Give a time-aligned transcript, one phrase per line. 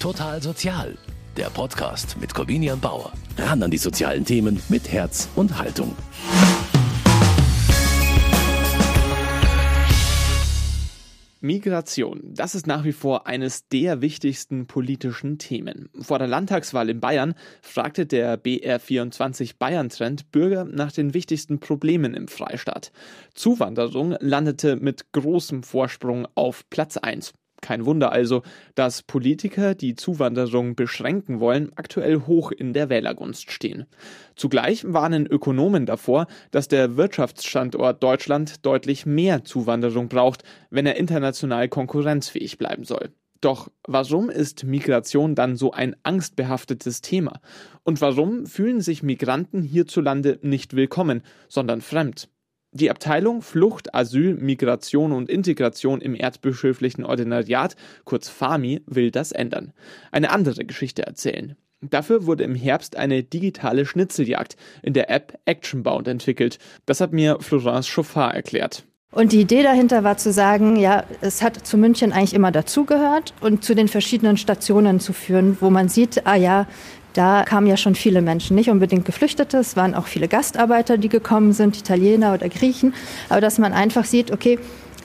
[0.00, 0.96] Total Sozial,
[1.36, 3.12] der Podcast mit Corvinian Bauer.
[3.36, 5.96] Ran an die sozialen Themen mit Herz und Haltung.
[11.40, 15.88] Migration, das ist nach wie vor eines der wichtigsten politischen Themen.
[16.00, 22.14] Vor der Landtagswahl in Bayern fragte der BR24 Bayern Trend Bürger nach den wichtigsten Problemen
[22.14, 22.92] im Freistaat.
[23.34, 27.32] Zuwanderung landete mit großem Vorsprung auf Platz 1.
[27.60, 28.42] Kein Wunder also,
[28.74, 33.86] dass Politiker, die Zuwanderung beschränken wollen, aktuell hoch in der Wählergunst stehen.
[34.36, 41.68] Zugleich warnen Ökonomen davor, dass der Wirtschaftsstandort Deutschland deutlich mehr Zuwanderung braucht, wenn er international
[41.68, 43.10] konkurrenzfähig bleiben soll.
[43.40, 47.40] Doch warum ist Migration dann so ein angstbehaftetes Thema?
[47.84, 52.28] Und warum fühlen sich Migranten hierzulande nicht willkommen, sondern fremd?
[52.72, 59.72] Die Abteilung Flucht, Asyl, Migration und Integration im Erzbischöflichen Ordinariat, kurz FAMI, will das ändern.
[60.12, 61.56] Eine andere Geschichte erzählen.
[61.80, 66.58] Dafür wurde im Herbst eine digitale Schnitzeljagd in der App Actionbound entwickelt.
[66.84, 68.84] Das hat mir Florence Chauffard erklärt.
[69.14, 73.32] Und die Idee dahinter war zu sagen, ja, es hat zu München eigentlich immer dazugehört
[73.40, 76.66] und zu den verschiedenen Stationen zu führen, wo man sieht, ah ja,
[77.14, 81.08] da kamen ja schon viele Menschen, nicht unbedingt Geflüchtete, es waren auch viele Gastarbeiter, die
[81.08, 82.94] gekommen sind, Italiener oder Griechen,
[83.30, 84.58] aber dass man einfach sieht, okay,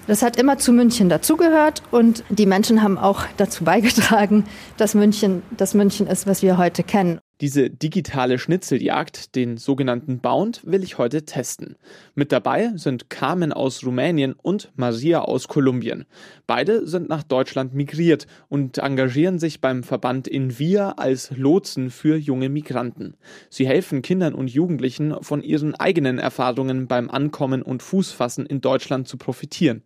[0.06, 4.44] das hat immer zu München dazugehört und die Menschen haben auch dazu beigetragen,
[4.76, 7.20] dass München das München ist, was wir heute kennen.
[7.44, 11.76] Diese digitale Schnitzeljagd, den sogenannten Bound, will ich heute testen.
[12.16, 16.06] Mit dabei sind Carmen aus Rumänien und Maria aus Kolumbien.
[16.48, 22.48] Beide sind nach Deutschland migriert und engagieren sich beim Verband Invia als Lotsen für junge
[22.48, 23.18] Migranten.
[23.50, 29.10] Sie helfen Kindern und Jugendlichen von ihren eigenen Erfahrungen beim Ankommen und Fußfassen in Deutschland
[29.10, 29.84] zu profitieren.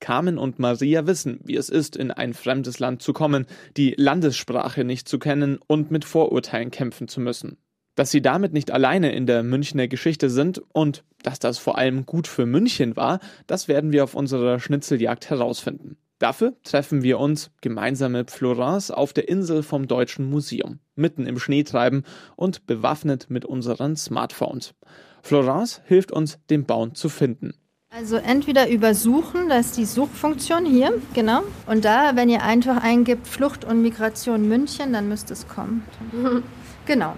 [0.00, 3.46] Carmen und Maria wissen, wie es ist, in ein fremdes Land zu kommen,
[3.76, 7.58] die Landessprache nicht zu kennen und mit Vorurteilen kämpfen zu müssen.
[7.94, 12.06] Dass sie damit nicht alleine in der Münchner Geschichte sind und dass das vor allem
[12.06, 15.96] gut für München war, das werden wir auf unserer Schnitzeljagd herausfinden.
[16.18, 21.38] Dafür treffen wir uns gemeinsam mit Florence auf der Insel vom Deutschen Museum, mitten im
[21.38, 22.04] Schneetreiben
[22.34, 24.74] und bewaffnet mit unseren Smartphones.
[25.22, 27.54] Florence hilft uns, den Baum zu finden.
[27.90, 31.40] Also entweder über Suchen, da ist die Suchfunktion hier, genau.
[31.66, 35.82] Und da, wenn ihr einfach eingibt Flucht und Migration München, dann müsste es kommen.
[36.86, 37.14] genau.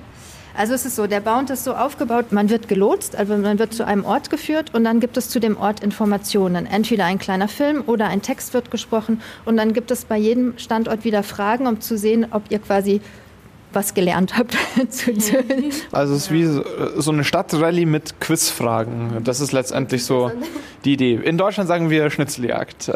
[0.56, 3.74] Also es ist so, der Bound ist so aufgebaut, man wird gelotst, also man wird
[3.74, 6.66] zu einem Ort geführt und dann gibt es zu dem Ort Informationen.
[6.66, 10.56] Entweder ein kleiner Film oder ein Text wird gesprochen und dann gibt es bei jedem
[10.56, 13.00] Standort wieder Fragen, um zu sehen, ob ihr quasi
[13.72, 14.56] was gelernt habt.
[15.92, 16.44] also es ist wie
[17.00, 19.22] so eine Stadtrallye mit Quizfragen.
[19.24, 20.32] Das ist letztendlich so
[20.84, 21.14] die Idee.
[21.14, 22.90] In Deutschland sagen wir Schnitzeljagd.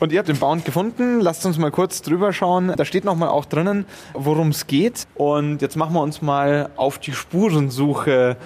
[0.00, 1.20] Und ihr habt den Bound gefunden.
[1.20, 2.72] Lasst uns mal kurz drüber schauen.
[2.76, 5.06] Da steht nochmal auch drinnen, worum es geht.
[5.14, 8.36] Und jetzt machen wir uns mal auf die Spurensuche.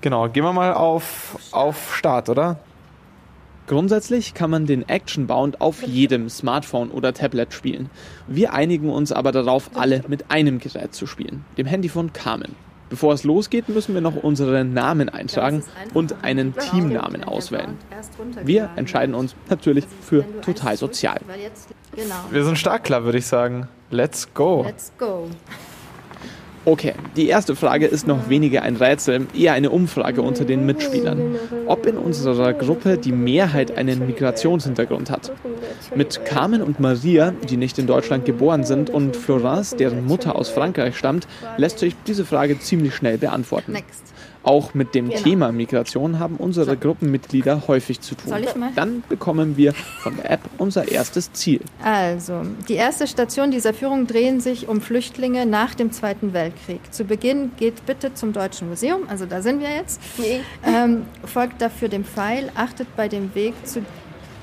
[0.00, 2.58] Genau, gehen wir mal auf, auf Start, oder?
[3.68, 7.90] Grundsätzlich kann man den Action Bound auf jedem Smartphone oder Tablet spielen.
[8.26, 12.56] Wir einigen uns aber darauf, alle mit einem Gerät zu spielen, dem Handy von Carmen.
[12.88, 15.62] Bevor es losgeht, müssen wir noch unsere Namen eintragen
[15.92, 17.76] und einen Teamnamen auswählen.
[18.42, 21.20] Wir entscheiden uns natürlich für total sozial.
[22.30, 23.68] Wir sind stark klar, würde ich sagen.
[23.90, 24.62] Let's go.
[24.64, 25.28] Let's go.
[26.64, 31.36] Okay, die erste Frage ist noch weniger ein Rätsel, eher eine Umfrage unter den Mitspielern.
[31.66, 35.32] Ob in unserer Gruppe die Mehrheit einen Migrationshintergrund hat.
[35.94, 40.48] Mit Carmen und Maria, die nicht in Deutschland geboren sind, und Florence, deren Mutter aus
[40.50, 41.26] Frankreich stammt,
[41.56, 43.72] lässt sich diese Frage ziemlich schnell beantworten.
[43.72, 44.02] Next.
[44.42, 45.22] Auch mit dem genau.
[45.22, 48.28] Thema Migration haben unsere Gruppenmitglieder häufig zu tun.
[48.28, 48.70] Soll ich mal?
[48.74, 51.60] Dann bekommen wir von der App unser erstes Ziel.
[51.82, 56.80] Also, die erste Station dieser Führung drehen sich um Flüchtlinge nach dem Zweiten Weltkrieg.
[56.90, 60.00] Zu Beginn geht bitte zum Deutschen Museum, also da sind wir jetzt.
[60.18, 60.40] Nee.
[60.64, 63.82] Ähm, folgt dafür dem Pfeil, achtet bei dem Weg zu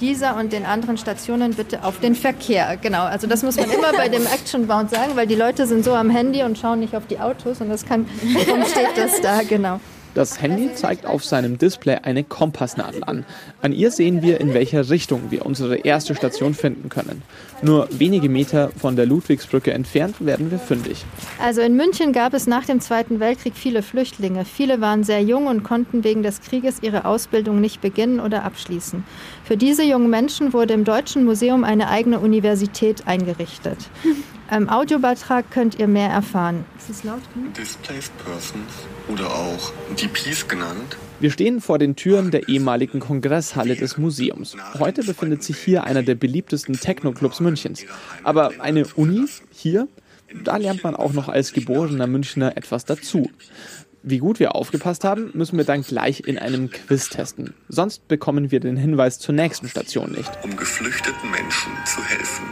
[0.01, 2.78] dieser und den anderen Stationen bitte auf den Verkehr.
[2.78, 5.84] Genau, also das muss man immer bei dem Action Bound sagen, weil die Leute sind
[5.84, 9.22] so am Handy und schauen nicht auf die Autos und das kann, warum steht das
[9.22, 9.79] da, genau.
[10.16, 13.26] Das Handy zeigt auf seinem Display eine Kompassnadel an.
[13.62, 17.22] An ihr sehen wir, in welcher Richtung wir unsere erste Station finden können.
[17.62, 21.03] Nur wenige Meter von der Ludwigsbrücke entfernt werden wir fündig.
[21.44, 24.46] Also in München gab es nach dem Zweiten Weltkrieg viele Flüchtlinge.
[24.46, 29.03] Viele waren sehr jung und konnten wegen des Krieges ihre Ausbildung nicht beginnen oder abschließen.
[29.44, 33.90] Für diese jungen Menschen wurde im Deutschen Museum eine eigene Universität eingerichtet.
[34.52, 36.66] Im Audiobeitrag könnt ihr mehr erfahren.
[36.78, 37.22] Ist es laut
[37.58, 38.72] Displaced Persons
[39.12, 44.56] oder auch DPs genannt Wir stehen vor den Türen der ehemaligen Kongresshalle des Museums.
[44.78, 47.86] Heute befindet sich hier einer der beliebtesten Techno-Clubs Münchens.
[48.24, 49.88] Aber eine Uni hier,
[50.44, 53.32] da lernt man auch noch als geborener Münchner etwas dazu.
[54.03, 57.56] Wie gut wir aufgepasst haben, müssen wir dann gleich in einem Quiz testen.
[57.68, 60.32] Sonst bekommen wir den Hinweis zur nächsten Station nicht.
[60.44, 62.44] Um geflüchteten Menschen zu helfen.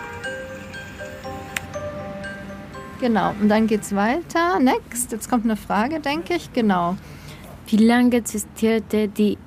[3.03, 4.59] Genau, und dann geht's weiter.
[4.61, 6.53] Next, jetzt kommt eine Frage, denke ich.
[6.53, 6.95] Genau.
[7.67, 9.37] Wie lange existierte die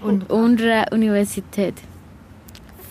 [0.00, 1.74] UNRWA-Universität?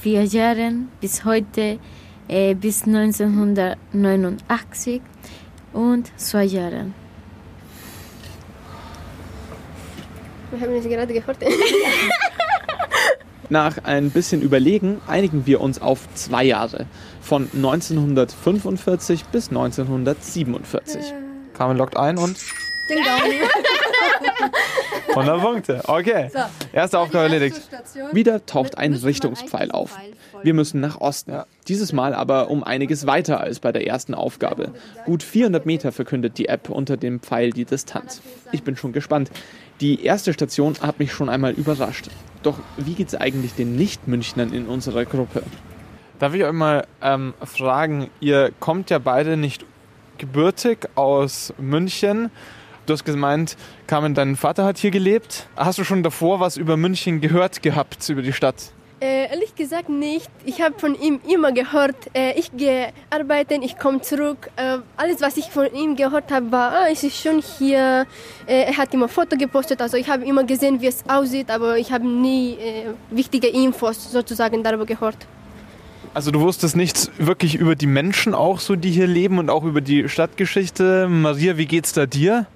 [0.01, 1.79] Vier Jahre bis heute,
[2.27, 5.01] äh, bis 1989
[5.71, 6.87] und zwei Jahre.
[10.51, 11.37] Wir haben es gerade gehört.
[13.49, 16.85] Nach ein bisschen Überlegen einigen wir uns auf zwei Jahre.
[17.21, 21.13] Von 1945 bis 1947.
[21.53, 22.37] Carmen lockt ein und
[22.89, 23.31] Ding dong.
[25.09, 25.81] 100 Punkte.
[25.85, 26.29] Okay.
[26.31, 26.39] So.
[26.73, 27.57] Erste Aufgabe erledigt.
[27.57, 28.09] Station.
[28.13, 29.97] Wieder taucht ein Richtungspfeil auf.
[30.43, 31.41] Wir müssen nach Osten.
[31.67, 34.73] Dieses Mal aber um einiges weiter als bei der ersten Aufgabe.
[35.05, 38.21] Gut 400 Meter verkündet die App unter dem Pfeil die Distanz.
[38.51, 39.31] Ich bin schon gespannt.
[39.81, 42.09] Die erste Station hat mich schon einmal überrascht.
[42.47, 45.43] Doch wie geht's eigentlich den Nicht-Münchnern in unserer Gruppe?
[46.17, 49.65] Darf ich euch mal ähm, fragen, ihr kommt ja beide nicht
[50.17, 52.31] gebürtig aus München.
[52.85, 55.49] Du hast gemeint, Carmen, dein Vater hat hier gelebt.
[55.57, 58.71] Hast du schon davor was über München gehört gehabt, über die Stadt?
[58.99, 60.27] Äh, ehrlich gesagt nicht.
[60.43, 64.49] Ich habe von ihm immer gehört, äh, ich gehe arbeiten, ich komme zurück.
[64.55, 68.07] Äh, alles, was ich von ihm gehört habe, war, ah, es ist schon hier.
[68.47, 71.77] Äh, er hat immer Foto gepostet, also ich habe immer gesehen, wie es aussieht, aber
[71.77, 75.27] ich habe nie äh, wichtige Infos sozusagen darüber gehört.
[76.15, 79.63] Also du wusstest nichts wirklich über die Menschen auch so, die hier leben und auch
[79.63, 81.07] über die Stadtgeschichte.
[81.07, 82.47] Maria, wie geht's da dir?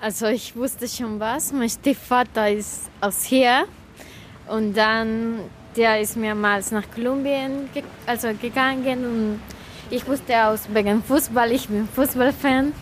[0.00, 1.52] Also ich wusste schon was.
[1.52, 3.66] Mein Stiefvater ist aus hier
[4.48, 5.38] und dann
[5.76, 9.40] der ist mehrmals nach Kolumbien ge also gegangen und
[9.90, 12.72] ich wusste aus wegen Fußball, ich bin Fußballfan.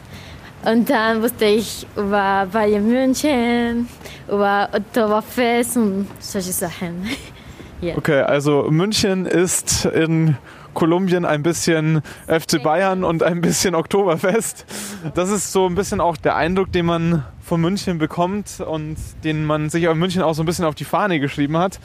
[0.65, 3.89] Und dann wusste ich über Bayern München,
[4.29, 7.09] über Oktoberfest und solche Sachen.
[7.81, 7.97] ja.
[7.97, 10.37] Okay, also München ist in
[10.73, 14.65] Kolumbien ein bisschen FC Bayern und ein bisschen Oktoberfest.
[15.15, 19.45] Das ist so ein bisschen auch der Eindruck, den man von München bekommt und den
[19.45, 21.79] man sich in München auch so ein bisschen auf die Fahne geschrieben hat.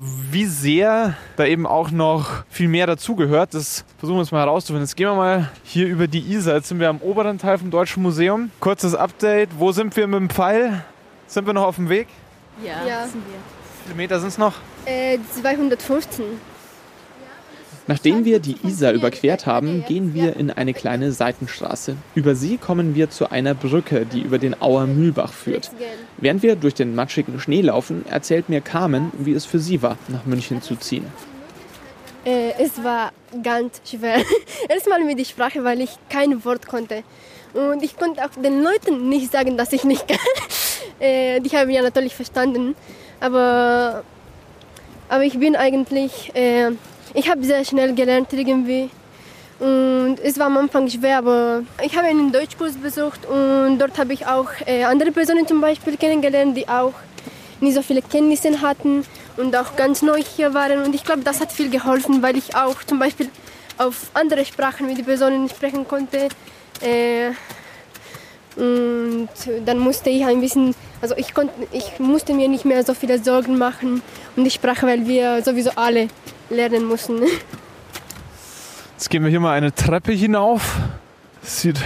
[0.00, 4.82] Wie sehr da eben auch noch viel mehr dazugehört, das versuchen wir uns mal herauszufinden.
[4.82, 6.56] Jetzt gehen wir mal hier über die Isar.
[6.56, 8.50] Jetzt sind wir am oberen Teil vom Deutschen Museum.
[8.58, 9.50] Kurzes Update.
[9.56, 10.84] Wo sind wir mit dem Pfeil?
[11.28, 12.08] Sind wir noch auf dem Weg?
[12.64, 13.02] Ja, Ja.
[13.06, 13.36] sind wir.
[13.36, 14.54] Wie viele Meter sind es noch?
[14.86, 16.24] Äh, 215.
[17.88, 21.96] Nachdem wir die Isar überquert haben, gehen wir in eine kleine Seitenstraße.
[22.16, 25.70] Über sie kommen wir zu einer Brücke, die über den Auer Mühlbach führt.
[26.18, 29.98] Während wir durch den matschigen Schnee laufen, erzählt mir Carmen, wie es für sie war,
[30.08, 31.06] nach München zu ziehen.
[32.24, 33.12] Äh, es war
[33.44, 34.16] ganz schwer.
[34.68, 37.04] Erstmal mit der Sprache, weil ich kein Wort konnte.
[37.54, 40.18] Und ich konnte auch den Leuten nicht sagen, dass ich nicht kann.
[40.98, 42.74] äh, die haben ja natürlich verstanden.
[43.20, 44.02] Aber,
[45.08, 46.72] aber ich bin eigentlich, äh,
[47.16, 48.90] ich habe sehr schnell gelernt irgendwie.
[49.58, 54.12] Und es war am Anfang schwer, aber ich habe einen Deutschkurs besucht und dort habe
[54.12, 56.92] ich auch äh, andere Personen zum Beispiel kennengelernt, die auch
[57.60, 59.06] nicht so viele Kenntnisse hatten
[59.38, 60.84] und auch ganz neu hier waren.
[60.84, 63.30] Und ich glaube, das hat viel geholfen, weil ich auch zum Beispiel
[63.78, 66.28] auf andere Sprachen mit den Personen sprechen konnte.
[68.56, 69.28] Und
[69.66, 73.22] dann musste ich ein bisschen, also ich, konnte, ich musste mir nicht mehr so viele
[73.22, 74.02] Sorgen machen
[74.34, 76.08] um die Sprache, weil wir sowieso alle
[76.48, 77.22] lernen mussten.
[78.92, 80.76] Jetzt gehen wir hier mal eine Treppe hinauf.
[81.42, 81.78] Sieht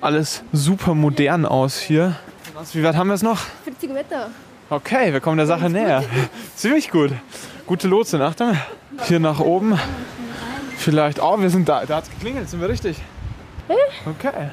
[0.00, 2.16] alles super modern aus hier.
[2.72, 3.38] Wie weit haben wir es noch?
[3.64, 4.30] 40 Meter.
[4.70, 6.02] Okay, wir kommen der Sache näher.
[6.56, 7.12] Ziemlich gut.
[7.66, 8.58] Gute Lotse, Achtung.
[9.06, 9.78] Hier nach oben.
[10.76, 11.22] Vielleicht.
[11.22, 11.86] Oh, wir sind da.
[11.86, 12.50] Da hat es geklingelt.
[12.50, 12.96] Sind wir richtig?
[14.04, 14.50] Okay.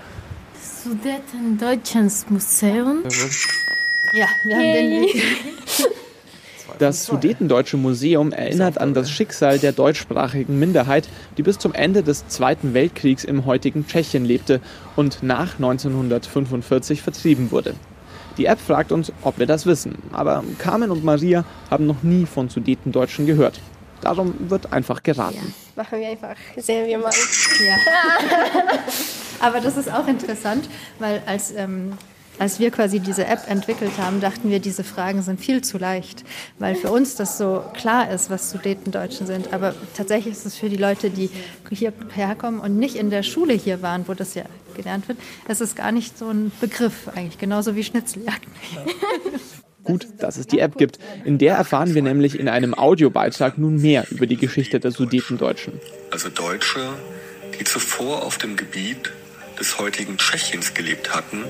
[0.85, 3.01] Sudetendeutschens Museum.
[4.13, 5.23] Ja, wir haben den Weg.
[6.77, 12.27] Das Sudetendeutsche Museum erinnert an das Schicksal der deutschsprachigen Minderheit, die bis zum Ende des
[12.27, 14.61] Zweiten Weltkriegs im heutigen Tschechien lebte
[14.95, 17.73] und nach 1945 vertrieben wurde.
[18.37, 22.27] Die App fragt uns, ob wir das wissen, aber Carmen und Maria haben noch nie
[22.27, 23.59] von Sudetendeutschen gehört.
[24.01, 25.51] Darum wird einfach geraten.
[25.75, 27.11] Machen wir einfach, sehen wir mal.
[27.65, 27.75] Ja.
[29.45, 31.93] Aber das ist auch interessant, weil als, ähm,
[32.39, 36.23] als wir quasi diese App entwickelt haben, dachten wir, diese Fragen sind viel zu leicht,
[36.57, 39.53] weil für uns das so klar ist, was Sudetendeutschen sind.
[39.53, 41.29] Aber tatsächlich ist es für die Leute, die
[41.69, 45.61] hierher kommen und nicht in der Schule hier waren, wo das ja gelernt wird, es
[45.61, 48.47] ist gar nicht so ein Begriff eigentlich, genauso wie Schnitzeljagd.
[49.83, 50.97] Gut, dass es die App gibt.
[51.23, 55.79] In der erfahren wir nämlich in einem Audiobeitrag nun mehr über die Geschichte der Sudetendeutschen.
[56.09, 56.79] Also Deutsche,
[57.59, 59.11] die zuvor auf dem Gebiet
[59.59, 61.45] des heutigen Tschechiens gelebt hatten,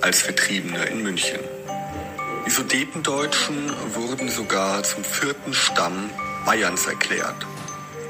[0.00, 1.40] als Vertriebene in München.
[2.46, 6.10] Die Sudetendeutschen wurden sogar zum vierten Stamm
[6.44, 7.46] Bayerns erklärt.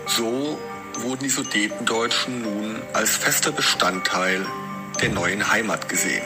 [0.06, 0.58] So
[0.98, 4.44] wurden die Sudetendeutschen nun als fester Bestandteil
[5.00, 6.24] der neuen Heimat gesehen.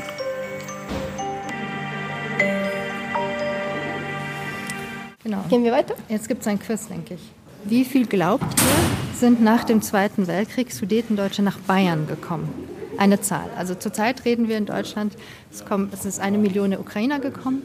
[5.23, 5.45] Genau.
[5.49, 5.95] Gehen wir weiter?
[6.09, 7.21] Jetzt gibt es ein Quiz, denke ich.
[7.65, 12.49] Wie viel glaubt ihr, sind nach dem Zweiten Weltkrieg Sudetendeutsche nach Bayern gekommen?
[13.01, 13.49] Eine Zahl.
[13.57, 15.17] Also zurzeit reden wir in Deutschland,
[15.51, 17.63] es, kommen, es ist eine Million Ukrainer gekommen.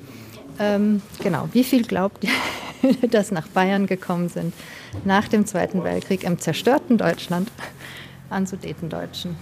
[0.60, 4.54] Ähm, genau, wie viel glaubt ihr, dass nach Bayern gekommen sind
[5.04, 7.52] nach dem Zweiten Weltkrieg im zerstörten Deutschland
[8.30, 9.36] an Sudetendeutschen?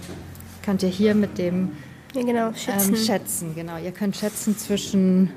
[0.64, 1.70] Könnt ihr hier mit dem
[2.12, 2.94] Ja, genau, schätzen.
[2.94, 3.78] ähm, schätzen, genau.
[3.78, 5.30] Ihr könnt schätzen zwischen,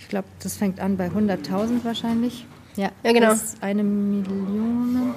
[0.00, 2.46] ich glaube, das fängt an bei 100.000 wahrscheinlich.
[2.74, 3.30] Ja, Ja, genau.
[3.30, 5.14] bis eine Million.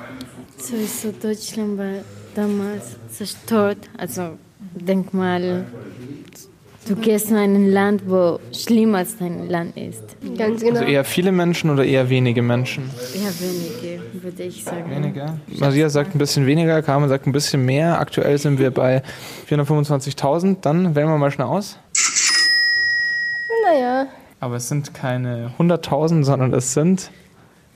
[0.60, 2.03] Sowieso Deutschland war
[2.36, 3.89] damals zerstört.
[3.98, 5.65] Also denk mal,
[6.87, 10.03] du gehst in ein Land, wo schlimmer als dein Land ist.
[10.37, 10.79] Ganz genau.
[10.79, 12.89] Also eher viele Menschen oder eher wenige Menschen?
[13.13, 14.89] Eher wenige, würde ich sagen.
[14.89, 15.37] Weniger.
[15.59, 17.99] Maria sagt ein bisschen weniger, Carmen sagt ein bisschen mehr.
[17.99, 19.03] Aktuell sind wir bei
[19.49, 20.57] 425.000.
[20.61, 21.77] Dann wählen wir mal schnell aus.
[23.65, 24.07] naja,
[24.39, 27.11] Aber es sind keine 100.000, sondern es sind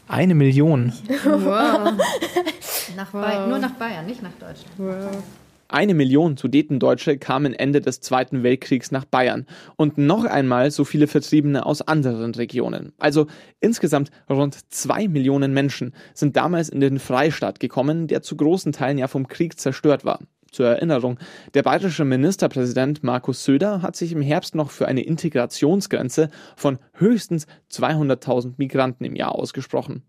[0.08, 0.94] eine Million.
[2.98, 5.24] Nach Bay- nur nach Bayern, nicht nach Deutschland.
[5.72, 9.46] Eine Million Sudetendeutsche kamen Ende des Zweiten Weltkriegs nach Bayern
[9.78, 12.92] und noch einmal so viele Vertriebene aus anderen Regionen.
[12.98, 13.28] Also
[13.62, 18.98] insgesamt rund zwei Millionen Menschen sind damals in den Freistaat gekommen, der zu großen Teilen
[18.98, 20.20] ja vom Krieg zerstört war.
[20.52, 21.18] Zur Erinnerung,
[21.54, 27.48] der bayerische Ministerpräsident Markus Söder hat sich im Herbst noch für eine Integrationsgrenze von höchstens
[27.72, 30.04] 200.000 Migranten im Jahr ausgesprochen.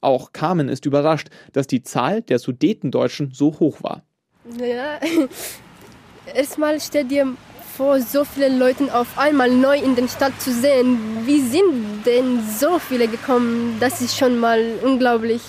[0.00, 4.04] Auch Carmen ist überrascht, dass die Zahl der Sudetendeutschen so hoch war.
[4.44, 4.98] Ja,
[6.34, 7.28] erstmal stell dir
[7.76, 10.98] vor, so viele Leute auf einmal neu in der Stadt zu sehen.
[11.24, 13.76] Wie sind denn so viele gekommen?
[13.78, 15.42] Das ist schon mal unglaublich.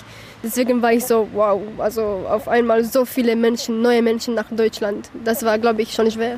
[0.44, 5.10] Deswegen war ich so, wow, also auf einmal so viele Menschen, neue Menschen nach Deutschland.
[5.24, 6.38] Das war, glaube ich, schon schwer.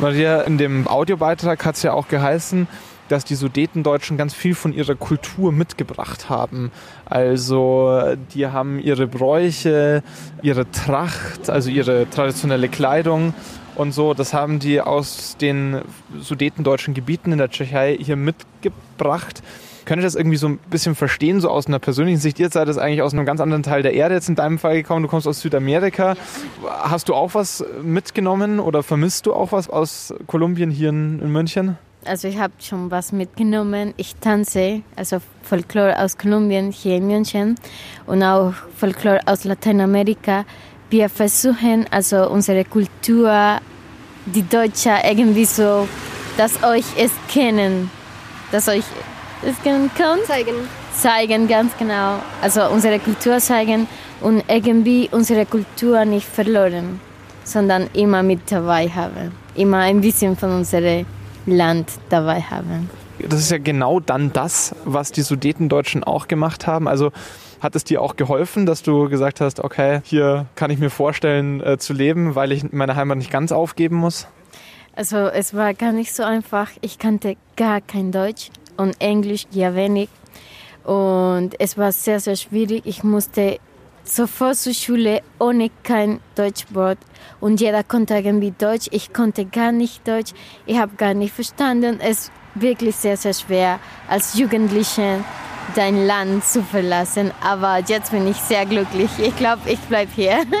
[0.00, 2.66] Maria, in dem Audiobeitrag hat es ja auch geheißen,
[3.08, 6.70] dass die Sudetendeutschen ganz viel von ihrer Kultur mitgebracht haben.
[7.04, 10.02] Also die haben ihre Bräuche,
[10.42, 13.34] ihre Tracht, also ihre traditionelle Kleidung
[13.76, 15.82] und so, das haben die aus den
[16.18, 19.42] sudetendeutschen Gebieten in der Tschechei hier mitgebracht.
[19.84, 22.40] Könnt ihr das irgendwie so ein bisschen verstehen, so aus einer persönlichen Sicht?
[22.40, 24.76] Ihr seid das eigentlich aus einem ganz anderen Teil der Erde jetzt in deinem Fall
[24.76, 25.02] gekommen.
[25.02, 26.16] Du kommst aus Südamerika.
[26.66, 31.78] Hast du auch was mitgenommen oder vermisst du auch was aus Kolumbien hier in München?
[32.06, 33.92] Also ich habe schon was mitgenommen.
[33.96, 37.56] Ich tanze, also Folklore aus Kolumbien hier in München
[38.06, 40.44] und auch Folklore aus Lateinamerika.
[40.88, 43.58] Wir versuchen also unsere Kultur,
[44.26, 45.88] die Deutsche irgendwie so,
[46.36, 47.90] dass euch es kennen,
[48.52, 48.84] dass euch
[49.44, 50.54] es kennen kann, Zeigen.
[50.94, 52.20] zeigen ganz genau.
[52.40, 53.88] Also unsere Kultur zeigen
[54.20, 57.00] und irgendwie unsere Kultur nicht verloren,
[57.42, 61.04] sondern immer mit dabei haben, immer ein bisschen von unserem
[61.46, 62.90] Land dabei haben.
[63.18, 66.86] Das ist ja genau dann das, was die Sudetendeutschen auch gemacht haben.
[66.86, 67.12] Also
[67.60, 71.62] hat es dir auch geholfen, dass du gesagt hast, okay, hier kann ich mir vorstellen
[71.62, 74.28] äh, zu leben, weil ich meine Heimat nicht ganz aufgeben muss?
[74.94, 76.70] Also es war gar nicht so einfach.
[76.80, 80.08] Ich kannte gar kein Deutsch und Englisch ja wenig.
[80.84, 82.82] Und es war sehr, sehr schwierig.
[82.84, 83.58] Ich musste
[84.08, 86.98] sofort zur Schule ohne kein Deutschwort.
[87.40, 88.88] Und jeder konnte irgendwie Deutsch.
[88.90, 90.32] Ich konnte gar nicht Deutsch.
[90.66, 91.98] Ich habe gar nicht verstanden.
[92.00, 95.24] Es ist wirklich sehr, sehr schwer als Jugendliche
[95.74, 97.32] dein Land zu verlassen.
[97.42, 99.10] Aber jetzt bin ich sehr glücklich.
[99.18, 100.44] Ich glaube, ich bleibe hier.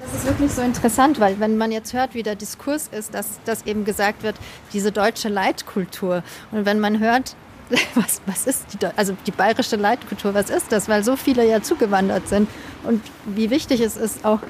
[0.00, 3.40] Das ist wirklich so interessant, weil wenn man jetzt hört, wie der Diskurs ist, dass,
[3.44, 4.36] dass eben gesagt wird,
[4.72, 6.22] diese deutsche Leitkultur.
[6.50, 7.36] Und wenn man hört,
[7.94, 10.88] was, was ist die, also die bayerische Leitkultur, was ist das?
[10.88, 12.48] Weil so viele ja zugewandert sind
[12.84, 14.40] und wie wichtig es ist, auch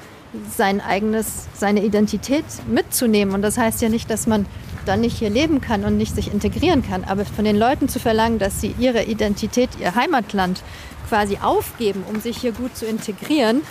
[0.54, 3.34] sein eigenes, seine Identität mitzunehmen.
[3.34, 4.46] Und das heißt ja nicht, dass man
[4.84, 7.04] dann nicht hier leben kann und nicht sich integrieren kann.
[7.04, 10.62] Aber von den Leuten zu verlangen, dass sie ihre Identität, ihr Heimatland
[11.08, 13.62] quasi aufgeben, um sich hier gut zu integrieren,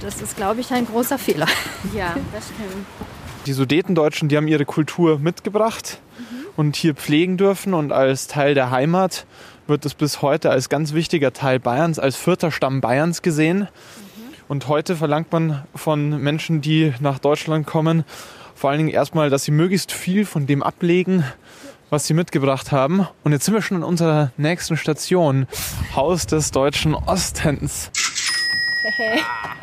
[0.00, 1.46] das ist, glaube ich, ein großer Fehler.
[1.94, 2.86] Ja, das stimmt.
[3.46, 5.98] Die Sudetendeutschen, die haben ihre Kultur mitgebracht
[6.56, 9.26] und hier pflegen dürfen und als Teil der Heimat
[9.66, 13.68] wird es bis heute als ganz wichtiger Teil Bayerns, als vierter Stamm Bayerns gesehen.
[14.46, 18.04] Und heute verlangt man von Menschen, die nach Deutschland kommen,
[18.54, 21.24] vor allen Dingen erstmal, dass sie möglichst viel von dem ablegen,
[21.90, 23.06] was sie mitgebracht haben.
[23.24, 25.46] Und jetzt sind wir schon an unserer nächsten Station.
[25.96, 27.90] Haus des deutschen Ostens.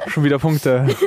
[0.07, 0.87] schon wieder Punkte.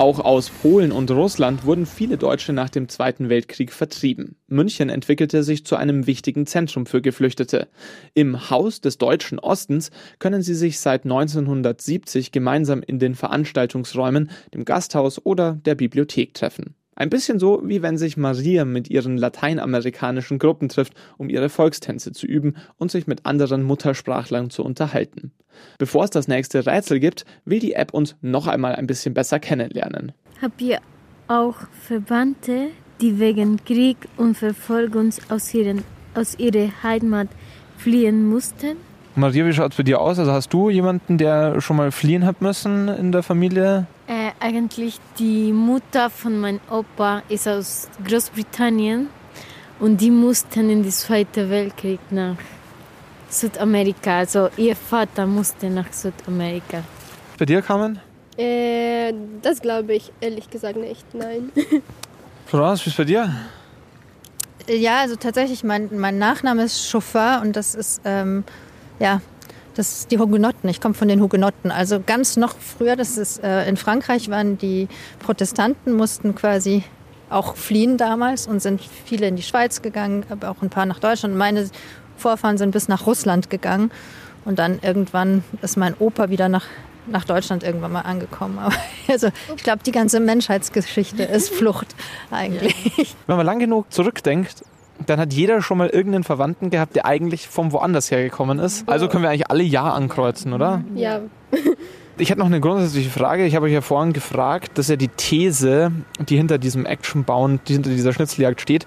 [0.00, 4.36] Auch aus Polen und Russland wurden viele Deutsche nach dem Zweiten Weltkrieg vertrieben.
[4.46, 7.68] München entwickelte sich zu einem wichtigen Zentrum für Geflüchtete.
[8.14, 14.64] Im Haus des deutschen Ostens können sie sich seit 1970 gemeinsam in den Veranstaltungsräumen, dem
[14.64, 16.74] Gasthaus oder der Bibliothek treffen.
[17.00, 22.12] Ein bisschen so, wie wenn sich Maria mit ihren lateinamerikanischen Gruppen trifft, um ihre Volkstänze
[22.12, 25.32] zu üben und sich mit anderen Muttersprachlern zu unterhalten.
[25.78, 29.40] Bevor es das nächste Rätsel gibt, will die App uns noch einmal ein bisschen besser
[29.40, 30.12] kennenlernen.
[30.42, 30.78] Habt ihr
[31.26, 32.66] auch Verwandte,
[33.00, 37.28] die wegen Krieg und Verfolgung aus, ihren, aus ihrer Heimat
[37.78, 38.76] fliehen mussten?
[39.16, 40.18] Maria, wie schaut es bei dir aus?
[40.18, 43.86] Also hast du jemanden, der schon mal fliehen hat müssen in der Familie?
[44.10, 49.08] Äh, eigentlich die Mutter von meinem Opa ist aus Großbritannien
[49.78, 52.34] und die mussten in den Zweiten Weltkrieg nach
[53.28, 54.18] Südamerika.
[54.18, 56.82] Also ihr Vater musste nach Südamerika.
[57.38, 58.00] Bei dir, Carmen?
[58.36, 61.52] Äh, das glaube ich ehrlich gesagt nicht, nein.
[62.46, 63.32] Florence, wie ist bei dir?
[64.66, 68.42] Ja, also tatsächlich, mein, mein Nachname ist Chauffeur und das ist, ähm,
[68.98, 69.20] ja,
[69.74, 70.68] das ist die Hugenotten.
[70.68, 71.70] Ich komme von den Hugenotten.
[71.70, 74.88] Also ganz noch früher, das ist äh, in Frankreich waren die
[75.20, 76.84] Protestanten, mussten quasi
[77.30, 80.98] auch fliehen damals und sind viele in die Schweiz gegangen, aber auch ein paar nach
[80.98, 81.36] Deutschland.
[81.36, 81.70] Meine
[82.16, 83.90] Vorfahren sind bis nach Russland gegangen
[84.44, 86.66] und dann irgendwann ist mein Opa wieder nach,
[87.06, 88.58] nach Deutschland irgendwann mal angekommen.
[88.58, 88.74] Aber
[89.08, 91.94] also ich glaube, die ganze Menschheitsgeschichte ist Flucht
[92.30, 93.14] eigentlich.
[93.26, 94.64] Wenn man lang genug zurückdenkt,
[95.06, 98.88] dann hat jeder schon mal irgendeinen Verwandten gehabt, der eigentlich vom woanders hergekommen ist.
[98.88, 100.84] Also können wir eigentlich alle Ja ankreuzen, oder?
[100.94, 101.20] Ja.
[102.18, 103.46] Ich hätte noch eine grundsätzliche Frage.
[103.46, 105.90] Ich habe euch ja vorhin gefragt, dass ja die These,
[106.28, 108.86] die hinter diesem Action-Bauen, die hinter dieser Schnitzeljagd steht,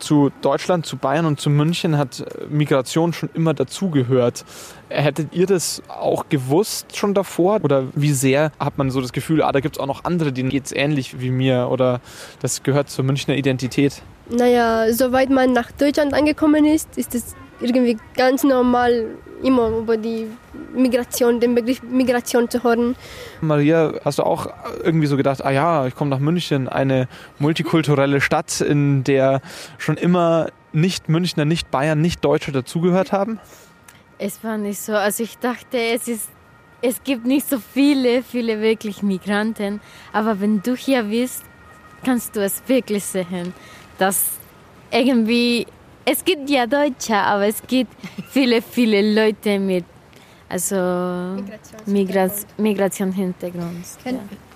[0.00, 4.44] zu Deutschland, zu Bayern und zu München hat Migration schon immer dazugehört.
[4.88, 7.60] Hättet ihr das auch gewusst schon davor?
[7.62, 10.32] Oder wie sehr hat man so das Gefühl, ah, da gibt es auch noch andere,
[10.32, 11.68] denen geht es ähnlich wie mir?
[11.70, 12.00] Oder
[12.40, 14.02] das gehört zur Münchner Identität?
[14.30, 19.06] Naja, soweit man nach Deutschland angekommen ist, ist es irgendwie ganz normal,
[19.42, 20.26] immer über die
[20.74, 22.96] Migration, den Begriff Migration zu hören.
[23.40, 24.48] Maria, hast du auch
[24.82, 27.08] irgendwie so gedacht, ah ja, ich komme nach München, eine
[27.38, 29.40] multikulturelle Stadt, in der
[29.78, 33.38] schon immer nicht Münchner, nicht Bayern, nicht Deutsche dazugehört haben?
[34.18, 34.94] Es war nicht so.
[34.94, 36.28] Also ich dachte, es ist
[36.86, 39.80] es gibt nicht so viele, viele wirklich Migranten,
[40.12, 41.42] aber wenn du hier bist,
[42.04, 43.54] kannst du es wirklich sehen,
[43.98, 44.24] dass
[44.90, 45.66] irgendwie
[46.04, 47.92] es gibt ja Deutsche, aber es gibt
[48.30, 49.84] viele, viele Leute mit
[50.48, 50.76] also
[51.86, 52.58] Migrationshintergrund.
[52.58, 53.86] Migrationshintergrund.
[54.04, 54.12] Ja.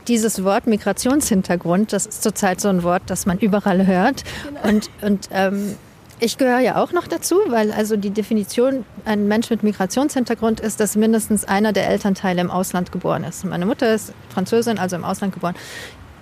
[0.07, 4.24] Dieses Wort Migrationshintergrund, das ist zurzeit so ein Wort, das man überall hört.
[4.46, 4.68] Genau.
[4.68, 5.77] Und, und ähm,
[6.20, 10.81] ich gehöre ja auch noch dazu, weil also die Definition, ein Mensch mit Migrationshintergrund ist,
[10.81, 13.44] dass mindestens einer der Elternteile im Ausland geboren ist.
[13.44, 15.55] Meine Mutter ist Französin, also im Ausland geboren.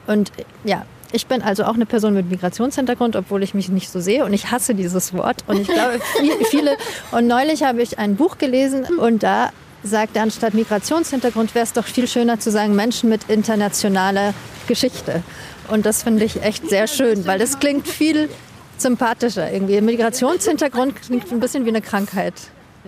[0.06, 0.32] Und
[0.64, 0.84] ja,
[1.16, 4.24] ich bin also auch eine Person mit Migrationshintergrund, obwohl ich mich nicht so sehe.
[4.24, 5.38] Und ich hasse dieses Wort.
[5.46, 5.98] Und ich glaube,
[6.50, 6.76] viele.
[7.10, 9.50] Und neulich habe ich ein Buch gelesen und da
[9.82, 14.34] sagt er, anstatt Migrationshintergrund wäre es doch viel schöner zu sagen Menschen mit internationaler
[14.68, 15.22] Geschichte.
[15.68, 18.28] Und das finde ich echt sehr schön, weil das klingt viel
[18.76, 19.80] sympathischer irgendwie.
[19.80, 22.34] Migrationshintergrund klingt ein bisschen wie eine Krankheit.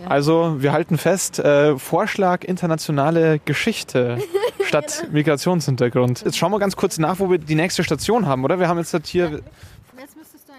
[0.06, 4.18] Also wir halten fest, äh, Vorschlag internationale Geschichte
[4.64, 5.12] statt genau.
[5.14, 6.22] Migrationshintergrund.
[6.24, 8.58] Jetzt schauen wir ganz kurz nach, wo wir die nächste Station haben, oder?
[8.58, 9.40] Wir haben jetzt hier...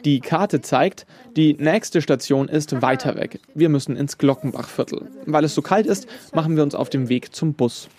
[0.06, 3.42] Die Karte zeigt, die nächste Station ist weiter weg.
[3.54, 5.10] Wir müssen ins Glockenbachviertel.
[5.26, 7.90] Weil es so kalt ist, machen wir uns auf dem Weg zum Bus.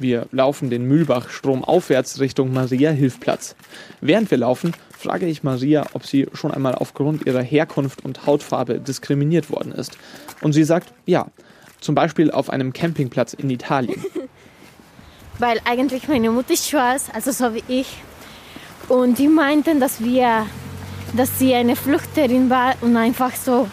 [0.00, 3.54] Wir laufen den Mühlbach stromaufwärts Richtung Maria-Hilfplatz.
[4.00, 8.80] Während wir laufen, frage ich Maria, ob sie schon einmal aufgrund ihrer Herkunft und Hautfarbe
[8.80, 9.98] diskriminiert worden ist.
[10.40, 11.26] Und sie sagt, ja,
[11.82, 14.02] zum Beispiel auf einem Campingplatz in Italien.
[15.38, 17.98] Weil eigentlich meine Mutter ist schwarz, also so wie ich.
[18.88, 20.46] Und die meinten, dass wir,
[21.14, 23.68] dass sie eine Flüchterin war und einfach so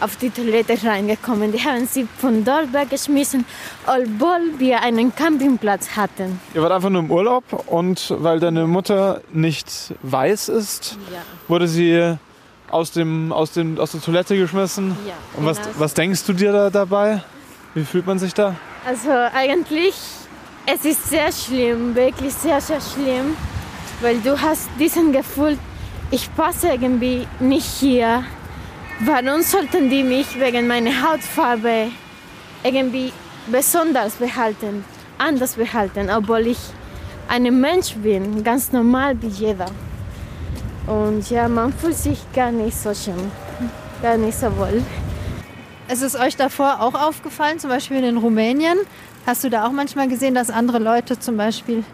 [0.00, 1.52] auf die Toilette reingekommen.
[1.52, 3.44] Die haben sie von dort weggeschmissen,
[3.86, 6.40] obwohl wir einen Campingplatz hatten.
[6.54, 11.20] Ihr wart einfach nur im Urlaub und weil deine Mutter nicht weiß ist, ja.
[11.48, 12.16] wurde sie
[12.70, 14.96] aus, dem, aus, dem, aus der Toilette geschmissen.
[15.06, 15.70] Ja, und was, genau.
[15.78, 17.22] was denkst du dir da dabei?
[17.74, 18.56] Wie fühlt man sich da?
[18.86, 19.94] Also eigentlich,
[20.66, 23.36] es ist sehr schlimm, wirklich sehr, sehr schlimm,
[24.00, 25.58] weil du hast diesen Gefühl,
[26.10, 28.24] ich passe irgendwie nicht hier
[29.02, 31.90] Warum sollten die mich wegen meiner Hautfarbe
[32.62, 33.14] irgendwie
[33.46, 34.84] besonders behalten,
[35.16, 36.58] anders behalten, obwohl ich
[37.26, 39.70] ein Mensch bin, ganz normal wie jeder?
[40.86, 43.32] Und ja, man fühlt sich gar nicht so schön,
[44.02, 44.82] gar nicht so wohl.
[45.90, 48.76] Ist es euch davor auch aufgefallen, zum Beispiel in Rumänien?
[49.24, 51.84] Hast du da auch manchmal gesehen, dass andere Leute zum Beispiel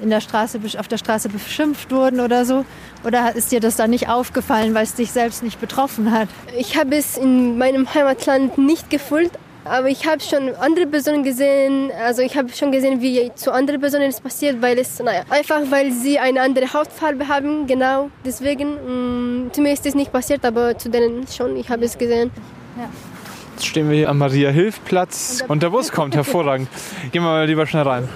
[0.00, 2.64] in der Straße, auf der Straße beschimpft wurden oder so?
[3.04, 6.28] Oder ist dir das da nicht aufgefallen, weil es dich selbst nicht betroffen hat?
[6.56, 9.32] Ich habe es in meinem Heimatland nicht gefühlt,
[9.64, 11.90] aber ich habe schon andere Personen gesehen.
[12.04, 15.60] Also ich habe schon gesehen, wie zu anderen Personen es passiert, weil es, naja, einfach
[15.70, 18.74] weil sie eine andere Hautfarbe haben, genau deswegen.
[18.74, 21.96] Mh, mm, zu mir ist es nicht passiert, aber zu denen schon, ich habe es
[21.96, 22.30] gesehen.
[22.76, 22.88] Ja.
[23.54, 26.68] Jetzt stehen wir hier am Maria-Hilf-Platz und der Bus kommt hervorragend.
[27.10, 28.08] Gehen wir mal lieber schnell rein.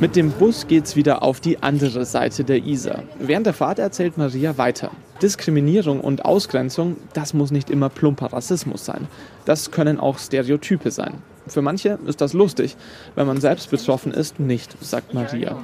[0.00, 3.04] Mit dem Bus geht's wieder auf die andere Seite der Isar.
[3.20, 4.90] Während der Fahrt erzählt Maria weiter.
[5.22, 9.06] Diskriminierung und Ausgrenzung, das muss nicht immer plumper Rassismus sein.
[9.44, 11.22] Das können auch Stereotype sein.
[11.46, 12.76] Für manche ist das lustig,
[13.14, 15.56] wenn man selbst betroffen ist, nicht, sagt Maria.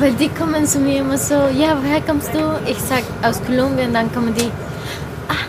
[0.00, 2.40] Weil die kommen zu mir immer so, ja, woher kommst du?
[2.66, 4.50] Ich sag aus Kolumbien, dann kommen die,
[5.28, 5.46] ah,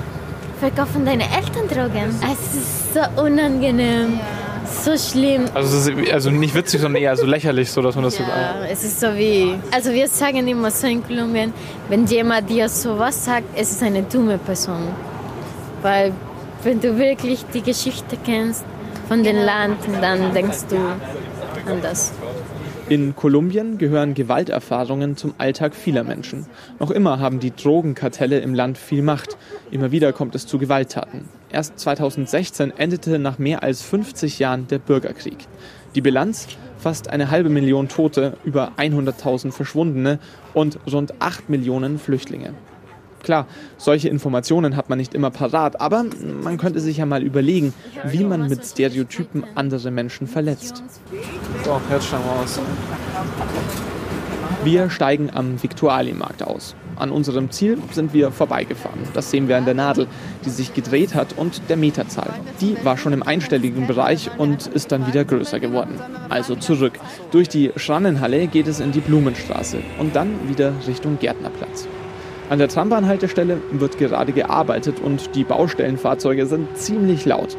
[0.59, 2.13] verkaufen deine Eltern Drogen.
[2.21, 4.13] Es ist so unangenehm.
[4.13, 5.45] Ja so schlimm.
[5.53, 8.83] Also, also nicht witzig, sondern eher so lächerlich, so dass man das ja, so es
[8.83, 11.53] ist so wie, also wir sagen immer so in Kolumbien,
[11.89, 14.87] wenn jemand dir sowas sagt, es ist eine dumme Person.
[15.81, 16.13] Weil
[16.63, 18.63] wenn du wirklich die Geschichte kennst
[19.07, 22.13] von dem Land, dann denkst du an das.
[22.89, 26.45] In Kolumbien gehören Gewalterfahrungen zum Alltag vieler Menschen.
[26.79, 29.37] Noch immer haben die Drogenkartelle im Land viel Macht.
[29.69, 31.25] Immer wieder kommt es zu Gewalttaten.
[31.51, 35.37] Erst 2016 endete nach mehr als 50 Jahren der Bürgerkrieg.
[35.95, 36.47] Die Bilanz?
[36.77, 40.19] Fast eine halbe Million Tote, über 100.000 Verschwundene
[40.53, 42.55] und rund 8 Millionen Flüchtlinge.
[43.23, 46.05] Klar, solche Informationen hat man nicht immer parat, aber
[46.43, 47.73] man könnte sich ja mal überlegen,
[48.05, 50.83] wie man mit Stereotypen andere Menschen verletzt.
[51.63, 52.59] So, jetzt schauen wir aus.
[54.63, 56.75] Wir steigen am Viktualienmarkt aus.
[56.95, 58.99] An unserem Ziel sind wir vorbeigefahren.
[59.15, 60.05] Das sehen wir an der Nadel,
[60.45, 62.29] die sich gedreht hat und der Meterzahl.
[62.59, 65.99] Die war schon im einstelligen Bereich und ist dann wieder größer geworden.
[66.29, 66.93] Also zurück.
[67.31, 71.87] Durch die Schrannenhalle geht es in die Blumenstraße und dann wieder Richtung Gärtnerplatz.
[72.51, 77.55] An der Trambahnhaltestelle wird gerade gearbeitet und die Baustellenfahrzeuge sind ziemlich laut.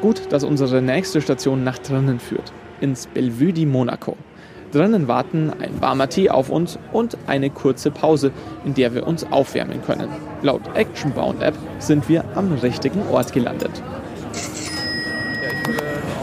[0.00, 4.16] Gut, dass unsere nächste Station nach drinnen führt, ins Bellevue di Monaco.
[4.72, 8.32] Drinnen warten ein warmer Tee auf uns und eine kurze Pause,
[8.64, 10.08] in der wir uns aufwärmen können.
[10.40, 13.82] Laut Actionbound App sind wir am richtigen Ort gelandet.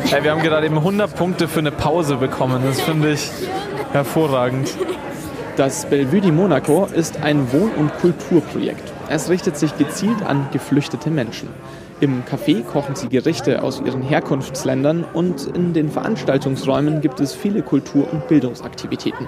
[0.05, 2.63] Ja, wir haben gerade eben 100 Punkte für eine Pause bekommen.
[2.65, 3.29] Das finde ich
[3.91, 4.73] hervorragend.
[5.59, 8.93] Das Bellevue di Monaco ist ein Wohn- und Kulturprojekt.
[9.09, 11.49] Es richtet sich gezielt an geflüchtete Menschen.
[11.99, 17.61] Im Café kochen sie Gerichte aus ihren Herkunftsländern und in den Veranstaltungsräumen gibt es viele
[17.61, 19.27] Kultur- und Bildungsaktivitäten.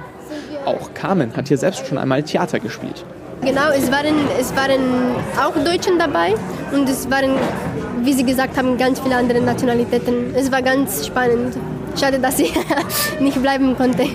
[0.63, 3.03] Auch Carmen hat hier selbst schon einmal Theater gespielt.
[3.41, 4.79] Genau, es waren, es waren
[5.37, 6.35] auch Deutschen dabei
[6.71, 7.31] und es waren,
[8.03, 10.33] wie Sie gesagt haben, ganz viele andere Nationalitäten.
[10.33, 11.57] Es war ganz spannend.
[11.99, 12.53] Schade, dass ich
[13.19, 14.07] nicht bleiben konnte.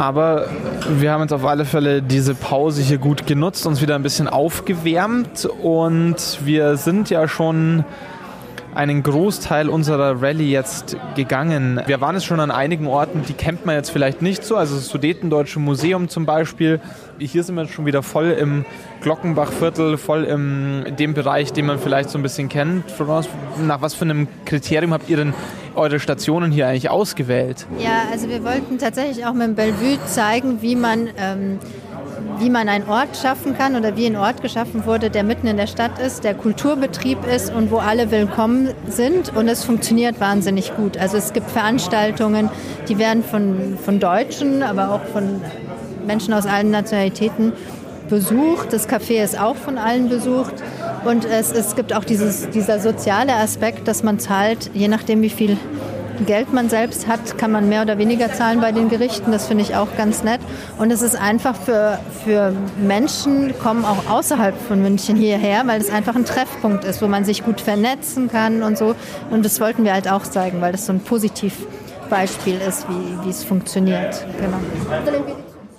[0.00, 0.46] Aber
[0.88, 4.28] wir haben jetzt auf alle Fälle diese Pause hier gut genutzt, uns wieder ein bisschen
[4.28, 7.84] aufgewärmt und wir sind ja schon
[8.74, 11.82] einen Großteil unserer Rallye jetzt gegangen.
[11.84, 14.56] Wir waren jetzt schon an einigen Orten, die kennt man jetzt vielleicht nicht so.
[14.56, 16.80] Also das Sudetendeutsche Museum zum Beispiel.
[17.18, 18.64] Hier sind wir jetzt schon wieder voll im
[19.02, 22.84] Glockenbachviertel, voll in dem Bereich, den man vielleicht so ein bisschen kennt.
[23.66, 25.34] Nach was für einem Kriterium habt ihr denn
[25.74, 27.66] eure Stationen hier eigentlich ausgewählt?
[27.78, 31.58] Ja, also wir wollten tatsächlich auch mit dem Bellevue zeigen, wie man ähm,
[32.38, 35.56] wie man einen Ort schaffen kann oder wie ein Ort geschaffen wurde, der mitten in
[35.56, 39.34] der Stadt ist, der Kulturbetrieb ist und wo alle willkommen sind.
[39.36, 40.96] Und es funktioniert wahnsinnig gut.
[40.96, 42.48] Also es gibt Veranstaltungen,
[42.88, 45.40] die werden von, von Deutschen, aber auch von
[46.06, 47.52] Menschen aus allen Nationalitäten
[48.10, 48.72] besucht.
[48.72, 50.54] Das Café ist auch von allen besucht.
[51.04, 55.30] Und es, es gibt auch dieses, dieser soziale Aspekt, dass man zahlt, je nachdem wie
[55.30, 55.56] viel
[56.26, 59.32] Geld man selbst hat, kann man mehr oder weniger zahlen bei den Gerichten.
[59.32, 60.40] Das finde ich auch ganz nett.
[60.78, 65.90] Und es ist einfach für, für Menschen, kommen auch außerhalb von München hierher, weil es
[65.90, 68.94] einfach ein Treffpunkt ist, wo man sich gut vernetzen kann und so.
[69.30, 73.30] Und das wollten wir halt auch zeigen, weil das so ein Positivbeispiel ist, wie, wie
[73.30, 74.26] es funktioniert.
[74.38, 74.58] Genau.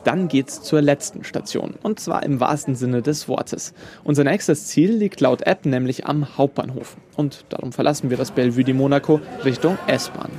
[0.04, 1.76] Dann geht's zur letzten Station.
[1.84, 3.74] Und zwar im wahrsten Sinne des Wortes.
[4.04, 6.98] Unser nächstes Ziel liegt laut App nämlich am Hauptbahnhof.
[7.16, 10.32] Und darum verlassen wir das Bellevue de Monaco Richtung S-Bahn.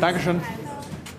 [0.00, 0.40] Dankeschön.